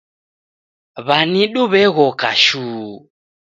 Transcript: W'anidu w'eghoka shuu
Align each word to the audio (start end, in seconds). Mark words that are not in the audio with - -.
W'anidu 1.05 1.61
w'eghoka 1.71 2.31
shuu 2.43 2.95